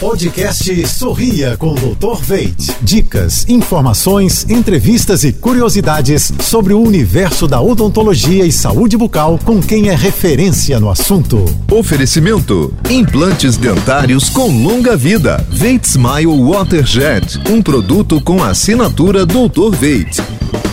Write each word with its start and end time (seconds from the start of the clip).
Podcast 0.00 0.86
Sorria 0.86 1.56
com 1.56 1.72
o 1.72 1.74
Dr. 1.74 2.22
Veit. 2.22 2.72
Dicas, 2.80 3.44
informações, 3.48 4.48
entrevistas 4.48 5.24
e 5.24 5.32
curiosidades 5.32 6.32
sobre 6.40 6.72
o 6.72 6.80
universo 6.80 7.48
da 7.48 7.60
odontologia 7.60 8.46
e 8.46 8.52
saúde 8.52 8.96
bucal 8.96 9.40
com 9.44 9.60
quem 9.60 9.88
é 9.88 9.96
referência 9.96 10.78
no 10.78 10.88
assunto. 10.88 11.44
Oferecimento: 11.72 12.72
implantes 12.88 13.56
dentários 13.56 14.30
com 14.30 14.46
longa 14.62 14.96
vida. 14.96 15.44
Veit 15.50 15.84
Smile 15.84 16.44
Waterjet, 16.48 17.40
um 17.50 17.60
produto 17.60 18.20
com 18.20 18.40
assinatura 18.40 19.26
Dr. 19.26 19.74
Veit. 19.76 20.22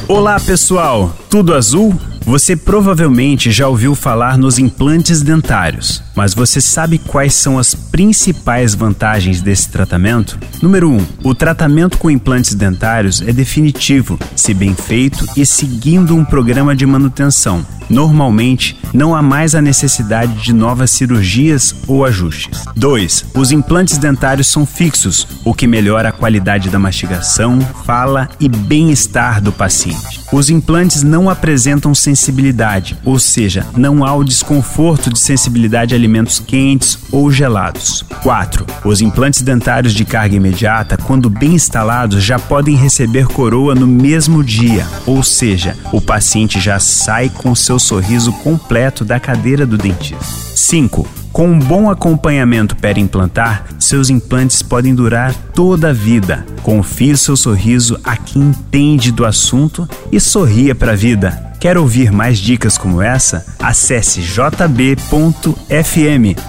Olá, 0.08 0.40
pessoal. 0.40 1.12
Tudo 1.32 1.56
azul? 1.56 1.96
Você 2.26 2.56
provavelmente 2.56 3.52
já 3.52 3.68
ouviu 3.68 3.94
falar 3.94 4.36
nos 4.36 4.58
implantes 4.58 5.22
dentários, 5.22 6.02
mas 6.16 6.34
você 6.34 6.60
sabe 6.60 6.98
quais 6.98 7.36
são 7.36 7.60
as 7.60 7.76
principais 7.76 8.74
vantagens 8.74 9.44
desse 9.44 9.70
tratamento? 9.70 10.40
Número 10.60 10.90
1. 10.90 10.98
Um, 10.98 11.06
o 11.24 11.36
tratamento 11.36 12.00
com 12.00 12.10
implantes 12.10 12.56
dentários 12.56 13.22
é 13.22 13.32
definitivo, 13.32 14.18
se 14.36 14.56
bem 14.56 14.74
feito 14.74 15.24
e 15.38 15.46
seguindo 15.46 16.16
um 16.16 16.26
programa 16.26 16.76
de 16.76 16.84
manutenção. 16.88 17.64
Normalmente, 17.88 18.76
não 18.96 19.14
há 19.14 19.22
mais 19.22 19.54
a 19.54 19.62
necessidade 19.62 20.42
de 20.42 20.54
novas 20.54 20.90
cirurgias 20.90 21.76
ou 21.86 22.06
ajustes. 22.06 22.64
2. 22.78 23.26
Os 23.36 23.52
implantes 23.52 23.98
dentários 23.98 24.48
são 24.48 24.66
fixos, 24.66 25.28
o 25.44 25.54
que 25.54 25.68
melhora 25.68 26.10
a 26.10 26.12
qualidade 26.14 26.70
da 26.70 26.80
mastigação, 26.80 27.60
fala 27.86 28.30
e 28.40 28.48
bem-estar 28.48 29.42
do 29.42 29.52
paciente. 29.52 30.22
Os 30.32 30.50
implantes 30.50 31.04
não 31.04 31.30
apresentam 31.30 31.94
sensibilidade, 31.94 32.98
ou 33.04 33.20
seja, 33.20 33.66
não 33.76 34.04
há 34.04 34.14
o 34.14 34.24
desconforto 34.24 35.12
de 35.12 35.20
sensibilidade 35.20 35.94
a 35.94 35.98
alimentos 35.98 36.40
quentes 36.40 36.98
ou 37.12 37.30
gelados. 37.32 38.04
4. 38.24 38.66
Os 38.86 39.02
implantes 39.02 39.42
dentários 39.42 39.94
de 39.94 40.06
carga 40.06 40.36
imediata, 40.36 40.98
quando 40.98 41.30
bem 41.30 41.54
instalados, 41.54 42.24
já 42.24 42.40
podem 42.40 42.76
receber 42.76 43.28
coroa 43.28 43.76
no 43.76 43.88
mesmo 43.88 44.44
dia, 44.44 44.88
ou 45.06 45.22
seja, 45.22 45.78
o 45.92 46.00
paciente 46.00 46.60
já 46.60 46.80
sai 46.80 47.30
com 47.30 47.54
seu 47.54 47.78
sorriso 47.78 48.32
completo 48.32 48.85
da 49.04 49.20
cadeira 49.20 49.66
do 49.66 49.78
dentista. 49.78 50.46
5. 50.56 51.08
Com 51.32 51.48
um 51.48 51.60
bom 51.60 51.90
acompanhamento 51.90 52.76
peri-implantar, 52.78 53.66
seus 53.78 54.10
implantes 54.10 54.62
podem 54.62 54.96
durar 54.96 55.34
toda 55.54 55.90
a 55.90 55.94
vida. 55.94 56.46
Confie 56.64 57.18
seu 57.18 57.36
sorriso 57.36 58.00
a 58.04 58.16
quem 58.16 58.42
entende 58.42 59.12
do 59.12 59.26
assunto 59.26 59.88
e 60.12 60.20
sorria 60.20 60.74
para 60.74 60.94
a 60.94 60.96
vida. 60.96 61.54
Quer 61.60 61.78
ouvir 61.78 62.12
mais 62.12 62.38
dicas 62.38 62.78
como 62.78 63.02
essa? 63.02 63.46
Acesse 63.60 64.22
jb.fm. 64.22 65.06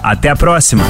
Até 0.01 0.29
a 0.29 0.35
próxima! 0.35 0.85